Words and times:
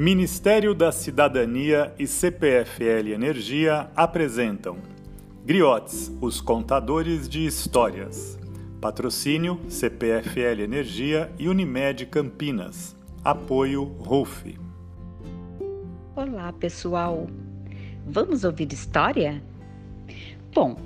Ministério 0.00 0.76
da 0.76 0.92
Cidadania 0.92 1.92
e 1.98 2.06
CPFL 2.06 3.08
Energia 3.12 3.90
apresentam 3.96 4.76
Griotes, 5.44 6.16
os 6.20 6.40
contadores 6.40 7.28
de 7.28 7.44
histórias. 7.44 8.38
Patrocínio 8.80 9.58
CPFL 9.68 10.62
Energia 10.62 11.32
e 11.36 11.48
Unimed 11.48 12.06
Campinas. 12.06 12.96
Apoio 13.24 13.86
RUF. 13.98 14.56
Olá, 16.14 16.52
pessoal. 16.52 17.26
Vamos 18.06 18.44
ouvir 18.44 18.72
história? 18.72 19.42
Bom, 20.54 20.76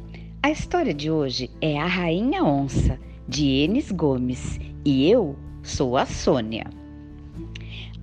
a 0.42 0.50
história 0.50 0.94
de 0.94 1.10
hoje 1.10 1.50
é 1.60 1.78
A 1.78 1.86
Rainha 1.86 2.42
Onça, 2.42 2.98
de 3.28 3.46
Enes 3.62 3.92
Gomes, 3.92 4.58
e 4.82 5.06
eu 5.06 5.36
sou 5.62 5.98
a 5.98 6.06
Sônia. 6.06 6.81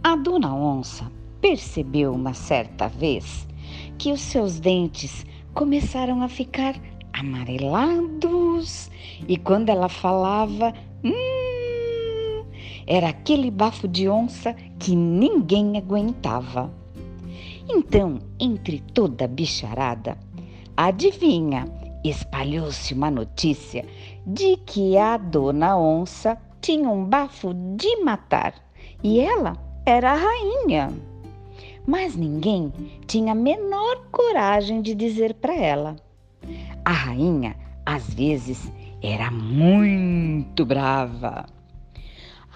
A 0.04 0.16
dona 0.16 0.56
onça 0.56 1.12
percebeu 1.42 2.14
uma 2.14 2.34
certa 2.34 2.88
vez 2.88 3.48
que 3.98 4.12
os 4.12 4.22
seus 4.22 4.60
dentes 4.60 5.26
começaram 5.54 6.22
a 6.22 6.30
ficar 6.30 6.76
amarelados 7.14 8.90
e 9.28 9.38
quando 9.38 9.70
ela 9.70 9.90
falava, 9.90 10.74
hum, 11.04 12.46
era 12.88 13.10
aquele 13.10 13.52
bafo 13.52 13.88
de 13.88 14.08
onça 14.08 14.56
que 14.80 14.96
ninguém 14.96 15.78
aguentava. 15.78 16.74
Então, 17.70 18.20
entre 18.40 18.80
toda 18.80 19.26
a 19.26 19.28
bicharada, 19.28 20.18
adivinha, 20.76 21.68
espalhou-se 22.04 22.94
uma 22.94 23.12
notícia 23.12 23.86
de 24.26 24.58
que 24.58 24.98
a 24.98 25.18
dona 25.18 25.78
onça 25.78 26.38
tinha 26.62 26.90
um 26.90 27.06
bafo 27.06 27.54
de 27.76 28.04
matar 28.04 28.69
e 29.04 29.20
ela 29.20 29.58
era 29.86 30.12
a 30.12 30.16
rainha. 30.16 30.92
Mas 31.86 32.16
ninguém 32.16 32.72
tinha 33.08 33.32
a 33.32 33.36
menor 33.36 34.06
coragem 34.12 34.82
de 34.82 34.94
dizer 34.94 35.34
para 35.36 35.56
ela. 35.56 35.96
A 36.86 36.92
rainha, 36.92 37.56
às 37.86 38.14
vezes, 38.14 38.72
era 39.02 39.32
muito 39.32 40.66
brava. 40.66 41.46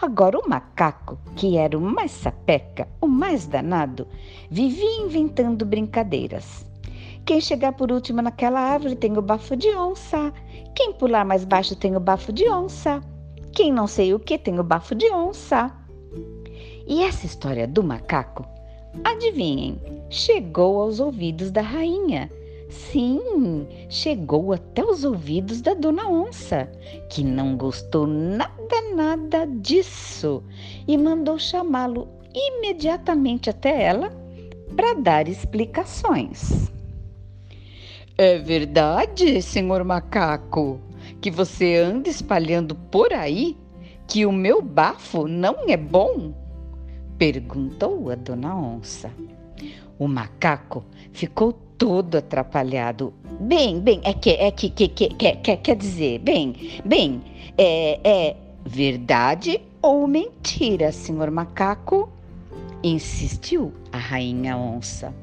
Agora, 0.01 0.37
o 0.37 0.49
macaco, 0.49 1.17
que 1.35 1.57
era 1.57 1.77
o 1.77 1.81
mais 1.81 2.11
sapeca, 2.11 2.87
o 2.99 3.07
mais 3.07 3.47
danado, 3.47 4.05
vivia 4.51 5.01
inventando 5.01 5.65
brincadeiras. 5.65 6.65
Quem 7.25 7.39
chegar 7.39 7.71
por 7.71 7.89
último 7.89 8.21
naquela 8.21 8.59
árvore 8.59 8.95
tem 8.95 9.17
o 9.17 9.21
bafo 9.21 9.55
de 9.55 9.69
onça. 9.69 10.33
Quem 10.75 10.91
pular 10.91 11.23
mais 11.23 11.45
baixo 11.45 11.73
tem 11.73 11.95
o 11.95 11.99
bafo 12.01 12.33
de 12.33 12.49
onça. 12.49 13.01
Quem 13.53 13.71
não 13.71 13.87
sei 13.87 14.13
o 14.13 14.19
que 14.19 14.37
tem 14.37 14.59
o 14.59 14.63
bafo 14.63 14.93
de 14.93 15.09
onça. 15.09 15.71
E 16.85 17.03
essa 17.03 17.25
história 17.25 17.67
do 17.67 17.83
macaco, 17.83 18.45
adivinhem, 19.03 19.79
chegou 20.09 20.81
aos 20.81 20.99
ouvidos 20.99 21.51
da 21.51 21.61
rainha. 21.61 22.29
Sim, 22.69 23.67
chegou 23.87 24.51
até 24.51 24.83
os 24.83 25.03
ouvidos 25.03 25.61
da 25.61 25.73
dona 25.73 26.09
onça, 26.09 26.69
que 27.09 27.23
não 27.23 27.55
gostou 27.55 28.07
nada, 28.07 28.51
nada 28.95 29.45
disso 29.45 30.43
e 30.87 30.97
mandou 30.97 31.37
chamá-lo 31.37 32.07
imediatamente 32.33 33.49
até 33.49 33.83
ela 33.83 34.11
para 34.75 34.93
dar 34.95 35.27
explicações. 35.27 36.71
É 38.17 38.37
verdade, 38.39 39.41
senhor 39.41 39.83
macaco, 39.83 40.79
que 41.21 41.31
você 41.31 41.77
anda 41.77 42.09
espalhando 42.09 42.75
por 42.75 43.13
aí 43.13 43.57
que 44.07 44.25
o 44.25 44.31
meu 44.31 44.61
bafo 44.61 45.27
não 45.27 45.67
é 45.67 45.77
bom? 45.77 46.33
Perguntou 47.23 48.09
a 48.11 48.15
dona 48.15 48.53
onça. 48.53 49.09
O 49.97 50.09
macaco 50.09 50.83
ficou 51.13 51.53
todo 51.53 52.17
atrapalhado. 52.17 53.13
Bem, 53.39 53.79
bem, 53.79 54.01
é 54.03 54.11
que, 54.11 54.31
é 54.31 54.51
que, 54.51 54.69
que, 54.69 54.89
que, 54.89 55.07
que 55.07 55.55
quer 55.55 55.75
dizer, 55.77 56.19
bem, 56.19 56.81
bem, 56.83 57.21
é, 57.57 58.01
é 58.03 58.35
verdade 58.65 59.61
ou 59.81 60.05
mentira, 60.05 60.91
senhor 60.91 61.31
macaco? 61.31 62.11
Insistiu 62.83 63.73
a 63.93 63.97
rainha 63.97 64.57
onça. 64.57 65.15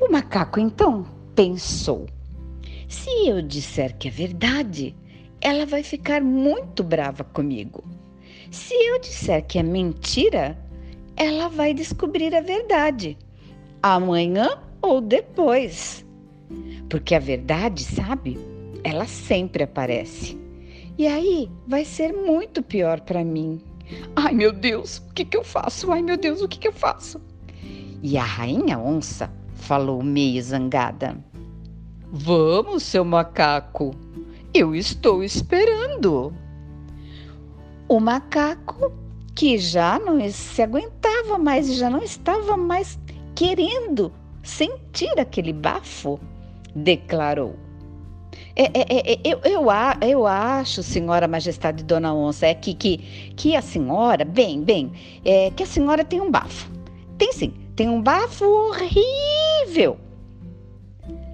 O 0.00 0.10
macaco 0.10 0.58
então 0.58 1.04
pensou: 1.34 2.06
se 2.88 3.28
eu 3.28 3.42
disser 3.42 3.98
que 3.98 4.08
é 4.08 4.10
verdade, 4.10 4.96
ela 5.42 5.66
vai 5.66 5.82
ficar 5.82 6.22
muito 6.22 6.82
brava 6.82 7.22
comigo. 7.22 7.84
Se 8.50 8.72
eu 8.72 8.98
disser 8.98 9.46
que 9.46 9.58
é 9.58 9.62
mentira, 9.62 10.58
ela 11.20 11.48
vai 11.50 11.74
descobrir 11.74 12.34
a 12.34 12.40
verdade, 12.40 13.18
amanhã 13.82 14.58
ou 14.80 15.02
depois. 15.02 16.02
Porque 16.88 17.14
a 17.14 17.18
verdade, 17.18 17.84
sabe, 17.84 18.38
ela 18.82 19.04
sempre 19.04 19.64
aparece. 19.64 20.40
E 20.96 21.06
aí 21.06 21.50
vai 21.68 21.84
ser 21.84 22.14
muito 22.14 22.62
pior 22.62 23.02
para 23.02 23.22
mim. 23.22 23.60
Ai 24.16 24.32
meu 24.32 24.50
Deus, 24.50 24.96
o 25.10 25.12
que, 25.12 25.26
que 25.26 25.36
eu 25.36 25.44
faço? 25.44 25.92
Ai 25.92 26.00
meu 26.00 26.16
Deus, 26.16 26.40
o 26.40 26.48
que, 26.48 26.58
que 26.58 26.68
eu 26.68 26.72
faço? 26.72 27.20
E 28.02 28.16
a 28.16 28.24
rainha 28.24 28.78
onça 28.78 29.30
falou 29.52 30.02
meio 30.02 30.42
zangada: 30.42 31.22
Vamos, 32.10 32.82
seu 32.82 33.04
macaco, 33.04 33.94
eu 34.54 34.74
estou 34.74 35.22
esperando. 35.22 36.32
O 37.86 38.00
macaco, 38.00 38.90
que 39.34 39.58
já 39.58 39.98
não 39.98 40.28
se 40.30 40.62
aguentava 40.62 41.38
mais 41.38 41.68
e 41.68 41.74
já 41.74 41.88
não 41.88 42.02
estava 42.02 42.56
mais 42.56 42.98
querendo 43.34 44.12
sentir 44.42 45.18
aquele 45.18 45.52
bafo, 45.52 46.20
declarou. 46.74 47.56
É, 48.56 48.64
é, 48.64 48.86
é, 48.88 49.12
é 49.12 49.20
eu, 49.24 49.40
eu, 49.44 49.66
eu 50.02 50.26
acho, 50.26 50.82
senhora 50.82 51.26
majestade 51.28 51.84
Dona 51.84 52.12
Onça, 52.12 52.46
é 52.46 52.54
que, 52.54 52.74
que, 52.74 52.98
que 53.36 53.56
a 53.56 53.62
senhora, 53.62 54.24
bem, 54.24 54.62
bem, 54.62 54.92
é 55.24 55.50
que 55.50 55.62
a 55.62 55.66
senhora 55.66 56.04
tem 56.04 56.20
um 56.20 56.30
bafo. 56.30 56.70
Tem 57.16 57.32
sim, 57.32 57.54
tem 57.76 57.88
um 57.88 58.02
bafo 58.02 58.44
horrível. 58.44 59.98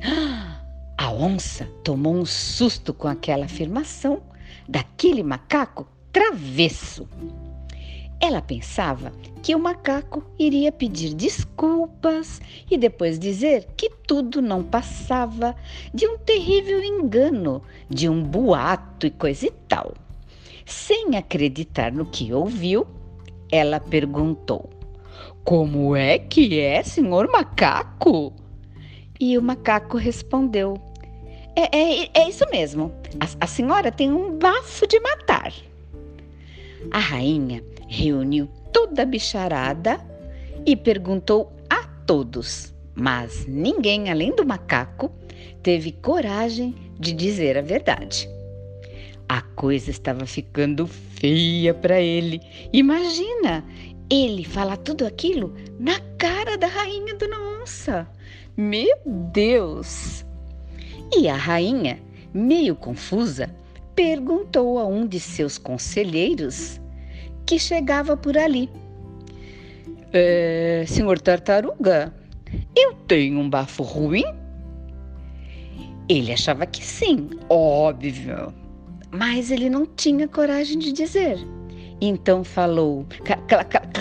A 0.99 1.13
onça 1.13 1.69
tomou 1.85 2.15
um 2.15 2.25
susto 2.25 2.95
com 2.95 3.07
aquela 3.07 3.45
afirmação 3.45 4.23
daquele 4.67 5.23
macaco 5.23 5.87
travesso. 6.11 7.07
Ela 8.21 8.41
pensava 8.41 9.13
que 9.43 9.55
o 9.55 9.59
macaco 9.59 10.25
iria 10.39 10.73
pedir 10.73 11.15
desculpas 11.15 12.41
e 12.71 12.79
depois 12.79 13.19
dizer 13.19 13.69
que 13.77 13.91
tudo 14.07 14.41
não 14.41 14.65
passava 14.65 15.55
de 15.93 16.07
um 16.07 16.19
terrível 16.19 16.83
engano, 16.83 17.63
de 17.89 18.09
um 18.09 18.23
boato 18.23 19.07
e 19.07 19.11
coisa 19.11 19.47
e 19.47 19.53
tal. 19.69 19.95
Sem 20.65 21.17
acreditar 21.17 21.93
no 21.93 22.07
que 22.07 22.33
ouviu, 22.33 22.87
ela 23.53 23.79
perguntou: 23.79 24.69
Como 25.45 25.95
é 25.95 26.19
que 26.19 26.59
é, 26.59 26.83
senhor 26.83 27.31
macaco? 27.31 28.33
E 29.21 29.37
o 29.39 29.43
macaco 29.43 29.97
respondeu: 29.97 30.75
É, 31.55 31.77
é, 31.77 32.11
é 32.15 32.29
isso 32.29 32.45
mesmo. 32.51 32.91
A, 33.21 33.45
a 33.45 33.47
senhora 33.47 33.93
tem 33.93 34.11
um 34.13 34.37
bafo 34.39 34.87
de 34.87 34.99
matar. 34.99 35.53
A 36.91 36.99
rainha 36.99 37.63
reuniu 37.97 38.47
toda 38.73 39.03
a 39.03 39.07
bicharada 39.07 39.99
e 40.67 40.77
perguntou 40.77 41.51
a 41.71 41.85
todos, 42.07 42.75
mas 42.95 43.47
ninguém 43.47 44.11
além 44.11 44.35
do 44.37 44.45
macaco 44.45 45.11
teve 45.63 45.93
coragem 45.93 46.75
de 47.01 47.13
dizer 47.13 47.57
a 47.57 47.63
verdade. 47.63 48.29
A 49.29 49.41
coisa 49.41 49.91
estava 49.91 50.27
ficando 50.27 50.87
feia 50.87 51.75
para 51.75 52.01
ele. 52.01 52.41
Imagina 52.73 53.65
ele 54.09 54.45
falar 54.45 54.77
tudo 54.77 55.05
aquilo 55.05 55.55
na 55.81 55.99
cara 56.19 56.57
da 56.57 56.69
rainha 56.69 57.15
Dona 57.17 57.41
Onça. 57.61 58.07
Meu 58.57 58.97
Deus! 59.33 60.25
E 61.17 61.29
a 61.29 61.37
rainha, 61.37 61.99
meio 62.33 62.77
confusa, 62.77 63.51
perguntou 63.95 64.79
a 64.79 64.87
um 64.87 65.07
de 65.07 65.19
seus 65.19 65.59
conselheiros 65.59 66.81
que 67.47 67.59
chegava 67.59 68.17
por 68.17 68.37
ali. 68.37 68.69
É, 70.13 70.85
senhor 70.87 71.21
Tartaruga, 71.21 72.13
eu 72.75 72.93
tenho 73.07 73.39
um 73.39 73.49
bafo 73.49 73.83
ruim? 73.83 74.25
Ele 76.09 76.33
achava 76.33 76.67
que 76.67 76.85
sim, 76.85 77.31
óbvio, 77.49 78.53
mas 79.11 79.51
ele 79.51 79.69
não 79.69 79.87
tinha 79.87 80.29
coragem 80.29 80.79
de 80.79 80.93
dizer. 80.93 81.39
Então 82.01 82.45
falou: 82.45 83.07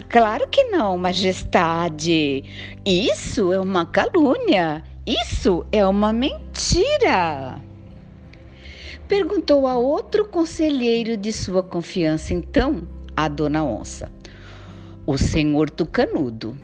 Claro 0.10 0.48
que 0.50 0.66
não, 0.66 0.98
majestade. 0.98 2.44
Isso 2.86 3.54
é 3.54 3.60
uma 3.60 3.86
calúnia. 3.86 4.84
Isso 5.06 5.66
é 5.72 5.86
uma 5.86 6.12
mentira. 6.12 7.62
Perguntou 9.08 9.68
a 9.68 9.78
outro 9.78 10.26
conselheiro 10.26 11.16
de 11.16 11.32
sua 11.32 11.62
confiança, 11.62 12.34
então, 12.34 12.88
a 13.16 13.28
dona 13.28 13.64
onça. 13.64 14.12
o 15.06 15.18
senhor 15.18 15.70
Tucanudo. 15.70 16.58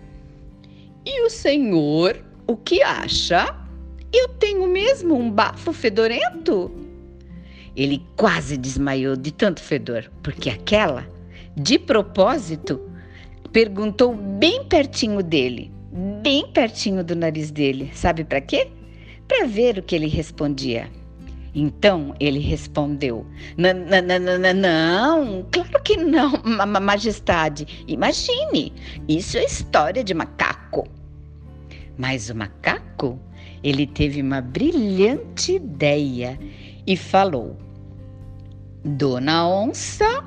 E 1.06 1.22
o 1.26 1.30
senhor, 1.30 2.18
o 2.48 2.56
que 2.56 2.82
acha? 2.82 3.56
Eu 4.14 4.28
tenho 4.28 4.68
mesmo 4.68 5.16
um 5.16 5.32
bafo 5.32 5.72
fedorento? 5.72 6.72
Ele 7.76 8.04
quase 8.18 8.58
desmaiou 8.58 9.16
de 9.16 9.32
tanto 9.32 9.62
fedor, 9.62 10.12
porque 10.22 10.50
aquela, 10.50 11.08
de 11.56 11.80
propósito, 11.80 12.82
perguntou 13.54 14.16
bem 14.16 14.66
pertinho 14.66 15.24
dele, 15.24 15.72
bem 16.22 16.52
pertinho 16.52 17.04
do 17.04 17.16
nariz 17.16 17.52
dele. 17.52 17.90
Sabe 17.94 18.24
para 18.24 18.42
quê? 18.42 18.68
Para 19.28 19.48
ver 19.48 19.78
o 19.78 19.84
que 19.84 19.96
ele 19.96 20.08
respondia. 20.08 20.90
Então 21.54 22.16
ele 22.20 22.40
respondeu: 22.40 23.26
Não, 23.58 25.46
claro 25.52 25.84
que 25.84 25.98
não, 25.98 26.32
majestade. 26.82 27.86
Imagine, 27.88 28.74
isso 29.08 29.38
é 29.38 29.44
história 29.44 30.04
de 30.04 30.14
macaco. 30.14 30.88
Mas 31.98 32.30
o 32.30 32.36
macaco, 32.36 33.20
ele 33.64 33.86
teve 33.86 34.22
uma 34.22 34.42
brilhante 34.42 35.54
ideia 35.54 36.40
e 36.88 36.96
falou: 36.96 37.58
Dona 38.84 39.48
Onça, 39.48 40.24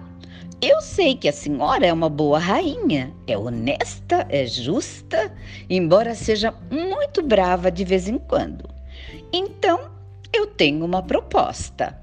eu 0.61 0.81
sei 0.81 1.17
que 1.17 1.29
a 1.29 1.33
senhora 1.33 1.87
é 1.87 1.93
uma 1.93 2.09
boa 2.09 2.39
rainha, 2.39 3.15
é 3.27 3.37
honesta, 3.37 4.27
é 4.29 4.47
justa, 4.47 5.35
embora 5.69 6.15
seja 6.15 6.55
muito 6.71 7.23
brava 7.23 7.71
de 7.71 7.85
vez 7.85 8.09
em 8.09 8.19
quando. 8.19 8.69
Então, 9.33 9.94
eu 10.35 10.49
tenho 10.49 10.85
uma 10.85 11.01
proposta. 11.01 11.97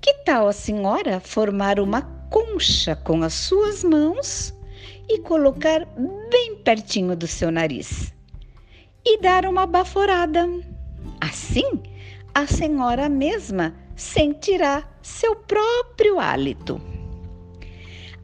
Que 0.00 0.12
tal 0.24 0.48
a 0.48 0.52
senhora 0.52 1.20
formar 1.20 1.78
uma 1.78 2.02
concha 2.28 2.96
com 2.96 3.22
as 3.22 3.34
suas 3.34 3.84
mãos 3.84 4.52
e 5.08 5.20
colocar 5.20 5.86
bem 6.28 6.56
pertinho 6.64 7.14
do 7.16 7.28
seu 7.28 7.52
nariz? 7.52 8.12
E 9.04 9.20
dar 9.20 9.46
uma 9.46 9.64
baforada. 9.64 10.48
Assim, 11.20 11.80
a 12.34 12.48
senhora 12.48 13.08
mesma 13.08 13.74
sentirá 13.94 14.82
seu 15.00 15.36
próprio 15.36 16.18
hálito. 16.18 16.80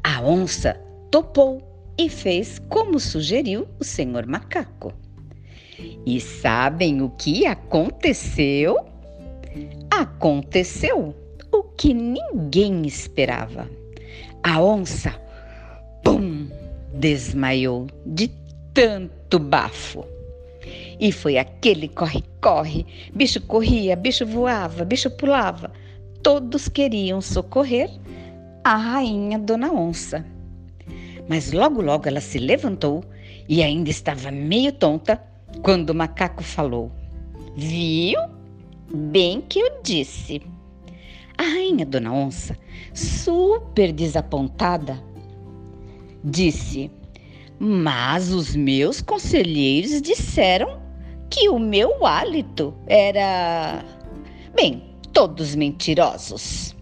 A 0.02 0.20
onça 0.20 0.74
topou 1.12 1.62
e 1.96 2.08
fez 2.08 2.58
como 2.68 2.98
sugeriu 2.98 3.68
o 3.78 3.84
senhor 3.84 4.26
macaco. 4.26 4.92
E 6.04 6.20
sabem 6.20 7.02
o 7.02 7.10
que 7.10 7.46
aconteceu? 7.46 8.91
Aconteceu 9.92 11.14
o 11.52 11.62
que 11.62 11.92
ninguém 11.92 12.86
esperava. 12.86 13.68
A 14.42 14.58
onça, 14.58 15.14
pum, 16.02 16.48
desmaiou 16.94 17.88
de 18.06 18.28
tanto 18.72 19.38
bafo. 19.38 20.02
E 20.98 21.12
foi 21.12 21.36
aquele 21.36 21.88
corre-corre. 21.88 22.86
Bicho 23.14 23.38
corria, 23.42 23.94
bicho 23.94 24.24
voava, 24.24 24.82
bicho 24.82 25.10
pulava. 25.10 25.70
Todos 26.22 26.70
queriam 26.70 27.20
socorrer 27.20 27.90
a 28.64 28.74
rainha 28.74 29.38
Dona 29.38 29.70
Onça. 29.70 30.24
Mas 31.28 31.52
logo, 31.52 31.82
logo 31.82 32.08
ela 32.08 32.22
se 32.22 32.38
levantou 32.38 33.04
e 33.46 33.62
ainda 33.62 33.90
estava 33.90 34.30
meio 34.30 34.72
tonta 34.72 35.22
quando 35.60 35.90
o 35.90 35.94
macaco 35.94 36.42
falou: 36.42 36.90
Viu? 37.54 38.31
Bem 38.94 39.40
que 39.40 39.58
eu 39.58 39.80
disse. 39.82 40.42
A 41.38 41.42
rainha 41.42 41.86
Dona 41.86 42.12
Onça, 42.12 42.58
super 42.92 43.90
desapontada, 43.90 45.02
disse: 46.22 46.90
Mas 47.58 48.30
os 48.30 48.54
meus 48.54 49.00
conselheiros 49.00 50.02
disseram 50.02 50.78
que 51.30 51.48
o 51.48 51.58
meu 51.58 52.04
hálito 52.04 52.74
era. 52.86 53.82
Bem, 54.54 54.94
todos 55.10 55.54
mentirosos. 55.54 56.76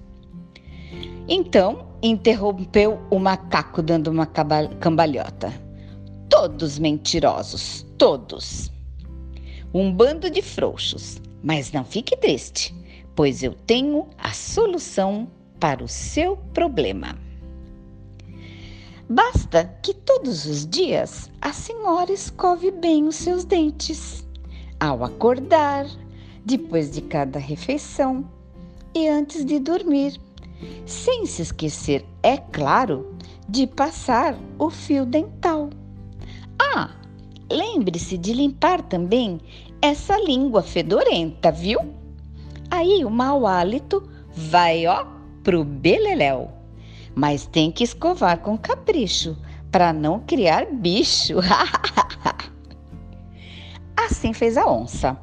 Então 1.29 1.87
interrompeu 2.03 2.99
o 3.09 3.21
macaco, 3.21 3.81
dando 3.81 4.09
uma 4.09 4.27
cambalhota. 4.27 5.53
Todos 6.29 6.77
mentirosos, 6.77 7.87
todos. 7.97 8.73
Um 9.73 9.93
bando 9.93 10.31
de 10.31 10.43
frouxos. 10.43 11.21
Mas 11.43 11.73
não 11.73 11.85
fique 11.85 12.17
triste, 12.17 12.75
pois 13.15 13.43
eu 13.43 13.55
tenho 13.55 14.09
a 14.19 14.33
solução 14.33 15.29
para 15.59 15.83
o 15.83 15.89
seu 15.89 16.37
problema. 16.53 17.19
Basta 19.09 19.65
que 19.83 19.93
todos 19.93 20.45
os 20.45 20.67
dias 20.67 21.31
a 21.41 21.53
senhora 21.53 22.13
escove 22.13 22.71
bem 22.71 23.09
os 23.09 23.17
seus 23.17 23.45
dentes. 23.45 24.27
Ao 24.79 25.03
acordar, 25.03 25.87
depois 26.45 26.91
de 26.91 27.01
cada 27.01 27.39
refeição 27.39 28.25
e 28.95 29.09
antes 29.09 29.45
de 29.45 29.59
dormir 29.59 30.21
sem 30.87 31.27
se 31.27 31.43
esquecer, 31.43 32.05
é 32.23 32.37
claro, 32.37 33.15
de 33.49 33.67
passar 33.67 34.37
o 34.59 34.71
fio 34.71 35.05
dental. 35.05 35.60
Lembre-se 37.51 38.17
de 38.17 38.33
limpar 38.33 38.81
também 38.83 39.41
essa 39.83 40.17
língua 40.19 40.63
fedorenta, 40.63 41.51
viu? 41.51 41.81
Aí 42.71 43.05
o 43.05 43.11
mau 43.11 43.47
hálito 43.47 44.09
vai, 44.33 44.87
ó, 44.87 45.05
pro 45.43 45.65
beleléu. 45.65 46.51
Mas 47.15 47.47
tem 47.47 47.73
que 47.73 47.83
escovar 47.83 48.39
com 48.39 48.57
capricho 48.57 49.37
para 49.73 49.93
não 49.93 50.21
criar 50.21 50.67
bicho. 50.67 51.37
assim 53.97 54.33
fez 54.33 54.57
a 54.57 54.71
onça. 54.71 55.19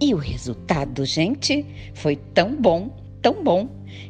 E 0.00 0.14
o 0.14 0.18
resultado, 0.18 1.04
gente, 1.04 1.66
foi 1.94 2.16
tão 2.16 2.54
bom, 2.54 2.96
tão 3.20 3.42
bom, 3.42 3.68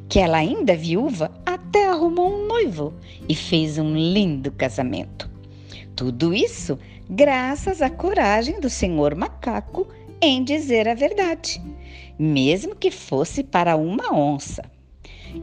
que 0.08 0.18
ela, 0.18 0.38
ainda 0.38 0.76
viúva, 0.76 1.30
até 1.46 1.88
arrumou 1.88 2.34
um 2.34 2.46
noivo 2.46 2.94
e 3.28 3.34
fez 3.34 3.78
um 3.78 3.94
lindo 3.94 4.50
casamento. 4.52 5.27
Tudo 5.98 6.32
isso 6.32 6.78
graças 7.10 7.82
à 7.82 7.90
coragem 7.90 8.60
do 8.60 8.70
senhor 8.70 9.16
macaco 9.16 9.84
em 10.22 10.44
dizer 10.44 10.86
a 10.86 10.94
verdade, 10.94 11.60
mesmo 12.16 12.76
que 12.76 12.88
fosse 12.88 13.42
para 13.42 13.74
uma 13.74 14.14
onça. 14.14 14.62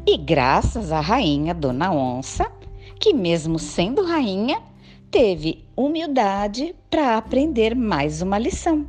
E 0.07 0.15
graças 0.15 0.93
à 0.93 1.01
rainha 1.01 1.53
Dona 1.53 1.91
Onça, 1.91 2.49
que, 2.97 3.13
mesmo 3.13 3.59
sendo 3.59 4.05
rainha, 4.05 4.61
teve 5.11 5.65
humildade 5.75 6.73
para 6.89 7.17
aprender 7.17 7.75
mais 7.75 8.21
uma 8.21 8.39
lição: 8.39 8.87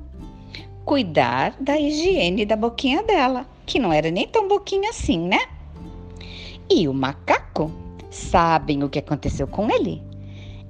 cuidar 0.84 1.56
da 1.60 1.76
higiene 1.76 2.46
da 2.46 2.54
boquinha 2.54 3.02
dela, 3.02 3.44
que 3.66 3.80
não 3.80 3.92
era 3.92 4.08
nem 4.08 4.28
tão 4.28 4.46
boquinha 4.46 4.90
assim, 4.90 5.18
né? 5.18 5.40
E 6.70 6.86
o 6.86 6.94
macaco? 6.94 7.72
Sabem 8.08 8.84
o 8.84 8.88
que 8.88 9.00
aconteceu 9.00 9.48
com 9.48 9.68
ele? 9.68 10.00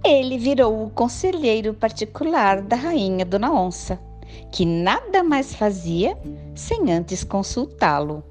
Ele 0.09 0.39
virou 0.39 0.85
o 0.85 0.91
conselheiro 0.91 1.75
particular 1.75 2.63
da 2.63 2.77
rainha 2.77 3.25
Dona 3.25 3.53
Onça, 3.53 3.99
que 4.53 4.65
nada 4.65 5.25
mais 5.25 5.53
fazia 5.53 6.17
sem 6.55 6.93
antes 6.93 7.25
consultá-lo. 7.25 8.23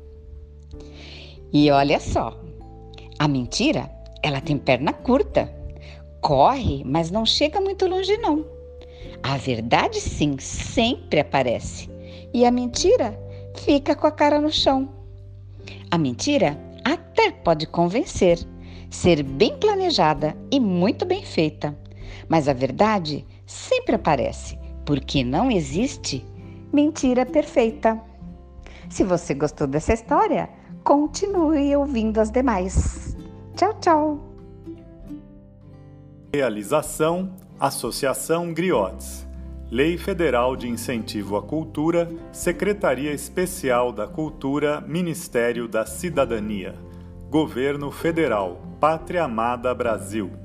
E 1.52 1.70
olha 1.70 2.00
só, 2.00 2.40
a 3.20 3.28
mentira, 3.28 3.92
ela 4.24 4.40
tem 4.40 4.58
perna 4.58 4.94
curta. 4.94 5.54
Corre, 6.22 6.82
mas 6.86 7.12
não 7.12 7.26
chega 7.26 7.60
muito 7.60 7.86
longe 7.88 8.16
não. 8.18 8.46
A 9.22 9.36
verdade 9.36 10.00
sim 10.00 10.38
sempre 10.40 11.20
aparece 11.20 11.90
e 12.34 12.46
a 12.46 12.52
mentira 12.52 13.20
fica 13.54 13.94
com 13.96 14.08
a 14.08 14.12
cara 14.12 14.40
no 14.40 14.52
chão. 14.52 14.88
A 15.92 15.98
mentira 15.98 16.58
até 16.86 17.32
pode 17.32 17.68
convencer, 17.68 18.40
ser 18.90 19.24
bem 19.24 19.58
planejada 19.58 20.36
e 20.52 20.60
muito 20.60 21.06
bem 21.06 21.24
feita. 21.24 21.78
Mas 22.28 22.48
a 22.48 22.54
verdade 22.54 23.26
sempre 23.46 23.96
aparece, 23.96 24.58
porque 24.86 25.24
não 25.24 25.52
existe 25.52 26.26
mentira 26.72 27.26
perfeita. 27.26 28.02
Se 28.90 29.04
você 29.04 29.34
gostou 29.34 29.68
dessa 29.68 29.94
história, 29.94 30.50
continue 30.84 31.76
ouvindo 31.76 32.20
as 32.20 32.30
demais. 32.30 33.16
Tchau, 33.56 33.74
tchau. 33.80 34.20
Realização 36.34 37.34
Associação 37.60 38.54
Griotes. 38.54 39.26
Lei 39.72 39.98
Federal 39.98 40.58
de 40.58 40.68
Incentivo 40.68 41.38
à 41.38 41.42
Cultura, 41.42 42.12
Secretaria 42.32 43.14
Especial 43.14 43.94
da 43.94 44.06
Cultura, 44.06 44.82
Ministério 44.82 45.68
da 45.68 45.86
Cidadania. 45.86 46.76
Governo 47.30 47.90
Federal, 47.90 48.62
Pátria 48.86 49.24
Amada 49.24 49.74
Brasil. 49.74 50.45